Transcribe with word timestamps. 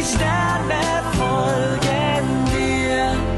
die 0.00 0.02
Sterne 0.02 0.82
folgen 1.16 2.44
dir. 2.46 3.30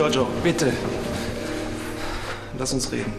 Giorgio, 0.00 0.26
bitte. 0.42 0.72
Lass 2.58 2.72
uns 2.72 2.90
reden. 2.90 3.12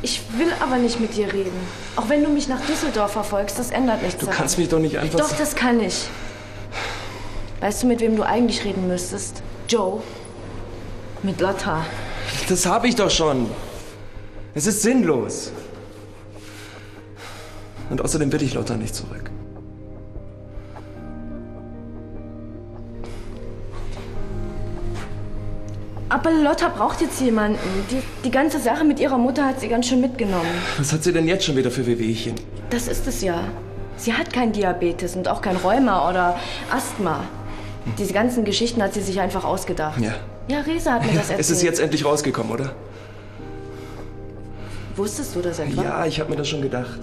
Ich 0.00 0.22
will 0.38 0.52
aber 0.60 0.76
nicht 0.76 1.00
mit 1.00 1.16
dir 1.16 1.32
reden. 1.32 1.58
Auch 1.96 2.08
wenn 2.08 2.22
du 2.22 2.30
mich 2.30 2.46
nach 2.46 2.64
Düsseldorf 2.64 3.10
verfolgst, 3.10 3.58
das 3.58 3.72
ändert 3.72 4.00
nichts. 4.00 4.20
Du 4.20 4.26
daran. 4.26 4.38
kannst 4.38 4.58
mich 4.58 4.68
doch 4.68 4.78
nicht 4.78 4.96
einfach... 4.96 5.18
Doch, 5.18 5.36
das 5.36 5.56
kann 5.56 5.80
ich. 5.80 6.06
Weißt 7.58 7.82
du, 7.82 7.88
mit 7.88 7.98
wem 7.98 8.14
du 8.14 8.22
eigentlich 8.22 8.64
reden 8.64 8.86
müsstest? 8.86 9.42
Joe? 9.68 10.00
Mit 11.24 11.40
Lotta. 11.40 11.84
Das 12.48 12.64
habe 12.66 12.86
ich 12.86 12.94
doch 12.94 13.10
schon. 13.10 13.50
Es 14.54 14.68
ist 14.68 14.82
sinnlos. 14.82 15.50
Und 17.90 18.02
außerdem 18.02 18.30
will 18.30 18.42
ich 18.42 18.54
Lotta 18.54 18.76
nicht 18.76 18.94
zurück. 18.94 19.32
Aber 26.10 26.32
Lotta 26.32 26.68
braucht 26.68 27.00
jetzt 27.00 27.20
jemanden. 27.20 27.58
Die, 27.90 28.02
die 28.24 28.30
ganze 28.32 28.58
Sache 28.58 28.84
mit 28.84 28.98
ihrer 28.98 29.16
Mutter 29.16 29.46
hat 29.46 29.60
sie 29.60 29.68
ganz 29.68 29.86
schön 29.86 30.00
mitgenommen. 30.00 30.50
Was 30.76 30.92
hat 30.92 31.04
sie 31.04 31.12
denn 31.12 31.28
jetzt 31.28 31.44
schon 31.44 31.56
wieder 31.56 31.70
für 31.70 31.86
Wehwehchen? 31.86 32.34
Das 32.68 32.88
ist 32.88 33.06
es 33.06 33.22
ja. 33.22 33.44
Sie 33.96 34.12
hat 34.12 34.32
kein 34.32 34.52
Diabetes 34.52 35.14
und 35.14 35.28
auch 35.28 35.40
kein 35.40 35.56
Rheuma 35.56 36.10
oder 36.10 36.38
Asthma. 36.70 37.24
Diese 37.96 38.12
ganzen 38.12 38.44
Geschichten 38.44 38.82
hat 38.82 38.92
sie 38.92 39.02
sich 39.02 39.20
einfach 39.20 39.44
ausgedacht. 39.44 40.00
Ja. 40.00 40.14
Ja, 40.48 40.60
Resa 40.62 40.94
hat 40.94 41.02
mir 41.02 41.12
das 41.12 41.30
erzählt. 41.30 41.40
Es 41.40 41.50
ist 41.50 41.62
jetzt 41.62 41.78
endlich 41.78 42.04
rausgekommen, 42.04 42.50
oder? 42.52 42.72
Wusstest 44.96 45.36
du 45.36 45.40
das 45.40 45.60
etwa? 45.60 45.82
Ja, 45.82 46.06
ich 46.06 46.18
habe 46.18 46.30
mir 46.30 46.36
das 46.36 46.48
schon 46.48 46.60
gedacht. 46.60 46.98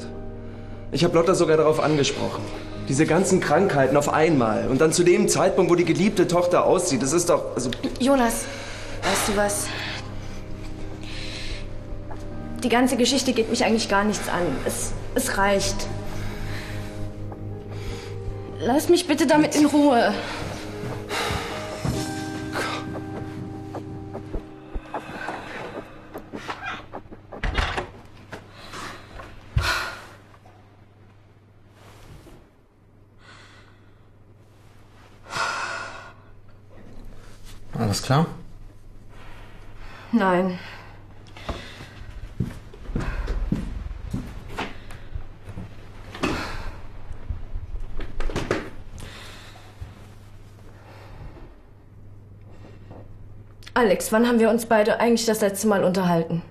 Ich 0.91 1.05
habe 1.05 1.16
Lotta 1.16 1.33
sogar 1.33 1.55
darauf 1.55 1.80
angesprochen. 1.80 2.44
Diese 2.90 3.06
ganzen 3.06 3.40
Krankheiten 3.40 3.96
auf 3.96 4.12
einmal. 4.12 4.67
Und 4.67 4.81
dann 4.81 4.91
zu 4.91 5.03
dem 5.03 5.29
Zeitpunkt, 5.29 5.72
wo 5.72 5.75
die 5.75 5.85
geliebte 5.85 6.28
Tochter 6.28 6.66
aussieht. 6.66 7.01
Das 7.01 7.13
ist 7.13 7.29
doch. 7.29 7.56
Also, 7.56 7.72
Jonas, 8.00 8.46
weißt 9.09 9.28
du 9.29 9.38
was? 9.38 9.68
Die 12.63 12.69
ganze 12.69 12.97
Geschichte 12.97 13.34
geht 13.34 13.50
mich 13.50 13.63
eigentlich 13.63 13.88
gar 13.88 14.03
nichts 14.03 14.28
an. 14.28 14.41
Es, 14.66 14.91
es 15.16 15.38
reicht. 15.38 15.88
Lass 18.59 18.90
mich 18.90 19.07
bitte 19.07 19.28
damit 19.28 19.56
in 19.56 19.66
Ruhe. 19.66 20.13
Alles 37.79 38.01
klar? 38.01 38.25
Nein. 40.12 40.57
Alex, 53.73 54.12
wann 54.12 54.28
haben 54.28 54.40
wir 54.40 54.50
uns 54.50 54.66
beide 54.66 55.00
eigentlich 55.00 55.28
das 55.28 55.41
letzte 55.41 55.67
Mal 55.67 55.84
unterhalten? 55.84 56.41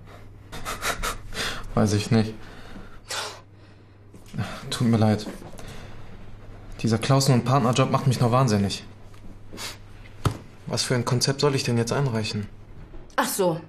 Weiß 1.74 1.92
ich 1.94 2.12
nicht. 2.12 2.34
Tut 4.70 4.86
mir 4.86 4.96
leid. 4.96 5.26
Dieser 6.82 6.98
Klausen- 6.98 7.32
und 7.32 7.44
Partnerjob 7.44 7.90
macht 7.90 8.06
mich 8.06 8.20
noch 8.20 8.30
wahnsinnig. 8.30 8.84
Was 10.66 10.84
für 10.84 10.94
ein 10.94 11.04
Konzept 11.04 11.40
soll 11.40 11.56
ich 11.56 11.64
denn 11.64 11.78
jetzt 11.78 11.92
einreichen? 11.92 12.48
Ach 13.16 13.28
so. 13.28 13.60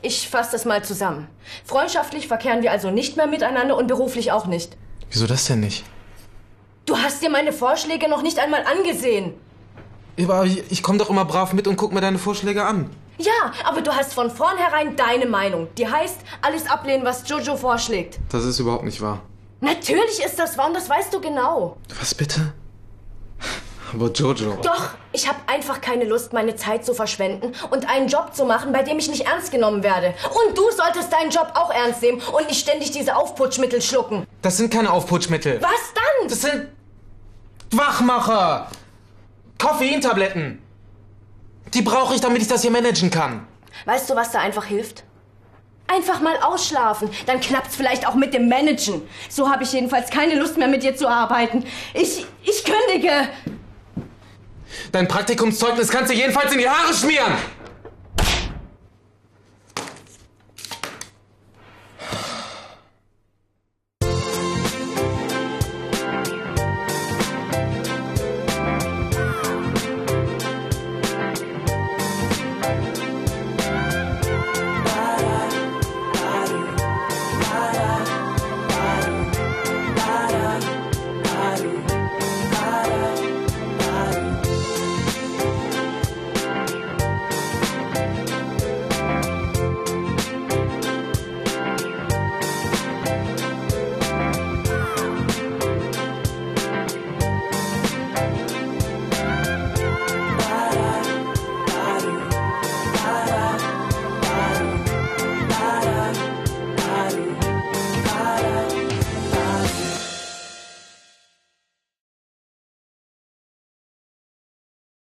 Ich 0.00 0.28
fasse 0.28 0.52
das 0.52 0.64
mal 0.64 0.84
zusammen. 0.84 1.28
Freundschaftlich 1.64 2.28
verkehren 2.28 2.62
wir 2.62 2.70
also 2.70 2.90
nicht 2.90 3.16
mehr 3.16 3.26
miteinander 3.26 3.76
und 3.76 3.88
beruflich 3.88 4.32
auch 4.32 4.46
nicht. 4.46 4.76
Wieso 5.10 5.26
das 5.26 5.46
denn 5.46 5.60
nicht? 5.60 5.84
Du 6.86 6.96
hast 6.96 7.22
dir 7.22 7.30
meine 7.30 7.52
Vorschläge 7.52 8.08
noch 8.08 8.22
nicht 8.22 8.38
einmal 8.38 8.64
angesehen. 8.64 9.34
Aber 10.20 10.44
ich, 10.44 10.70
ich 10.70 10.82
komme 10.82 10.98
doch 10.98 11.10
immer 11.10 11.24
brav 11.24 11.52
mit 11.52 11.66
und 11.66 11.76
guck 11.76 11.92
mir 11.92 12.00
deine 12.00 12.18
Vorschläge 12.18 12.64
an. 12.64 12.90
Ja, 13.18 13.52
aber 13.64 13.82
du 13.82 13.92
hast 13.92 14.14
von 14.14 14.30
vornherein 14.30 14.96
deine 14.96 15.26
Meinung. 15.26 15.68
Die 15.76 15.86
heißt, 15.86 16.18
alles 16.40 16.66
ablehnen, 16.68 17.04
was 17.04 17.28
Jojo 17.28 17.56
vorschlägt. 17.56 18.18
Das 18.30 18.44
ist 18.44 18.58
überhaupt 18.58 18.84
nicht 18.84 19.00
wahr. 19.00 19.20
Natürlich 19.60 20.22
ist 20.24 20.38
das 20.38 20.58
wahr 20.58 20.66
und 20.66 20.74
das 20.74 20.88
weißt 20.88 21.12
du 21.14 21.20
genau. 21.20 21.76
Was 22.00 22.14
bitte? 22.14 22.52
Aber 23.94 24.10
Jojo. 24.10 24.56
Doch, 24.62 24.90
ich 25.12 25.28
habe 25.28 25.38
einfach 25.46 25.80
keine 25.80 26.04
Lust, 26.04 26.32
meine 26.32 26.56
Zeit 26.56 26.84
zu 26.84 26.94
verschwenden 26.94 27.52
und 27.70 27.88
einen 27.88 28.08
Job 28.08 28.34
zu 28.34 28.44
machen, 28.44 28.72
bei 28.72 28.82
dem 28.82 28.98
ich 28.98 29.08
nicht 29.08 29.26
ernst 29.26 29.50
genommen 29.50 29.82
werde. 29.82 30.14
Und 30.46 30.56
du 30.56 30.62
solltest 30.70 31.12
deinen 31.12 31.30
Job 31.30 31.52
auch 31.54 31.70
ernst 31.70 32.00
nehmen 32.02 32.20
und 32.32 32.46
nicht 32.48 32.60
ständig 32.60 32.90
diese 32.90 33.14
Aufputschmittel 33.16 33.82
schlucken. 33.82 34.26
Das 34.40 34.56
sind 34.56 34.72
keine 34.72 34.90
Aufputschmittel. 34.90 35.60
Was 35.60 35.70
dann? 35.94 36.28
Das 36.28 36.40
sind 36.40 36.68
Wachmacher. 37.70 38.68
Koffeintabletten. 39.58 40.62
Die 41.74 41.82
brauche 41.82 42.14
ich, 42.14 42.20
damit 42.20 42.42
ich 42.42 42.48
das 42.48 42.62
hier 42.62 42.70
managen 42.70 43.10
kann. 43.10 43.46
Weißt 43.84 44.08
du, 44.10 44.16
was 44.16 44.30
da 44.30 44.40
einfach 44.40 44.64
hilft? 44.64 45.04
Einfach 45.86 46.20
mal 46.20 46.36
ausschlafen, 46.42 47.10
dann 47.26 47.40
klappt's 47.40 47.76
vielleicht 47.76 48.06
auch 48.06 48.14
mit 48.14 48.32
dem 48.32 48.48
Managen. 48.48 49.02
So 49.28 49.50
habe 49.50 49.64
ich 49.64 49.72
jedenfalls 49.72 50.10
keine 50.10 50.36
Lust 50.36 50.56
mehr 50.56 50.68
mit 50.68 50.82
dir 50.82 50.96
zu 50.96 51.08
arbeiten. 51.08 51.64
Ich, 51.92 52.24
ich 52.44 52.64
kündige. 52.64 53.28
Dein 54.92 55.08
Praktikumszeugnis 55.08 55.88
kannst 55.88 56.12
du 56.12 56.14
jedenfalls 56.14 56.52
in 56.52 56.58
die 56.58 56.68
Haare 56.68 56.92
schmieren. 56.92 57.32